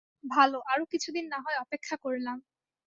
ভালো, 0.31 0.57
আরো 0.71 0.83
কিছুদিন 0.93 1.25
না 1.27 1.39
হয় 1.45 1.57
অপেক্ষা 1.61 1.95
করলাম। 1.97 2.37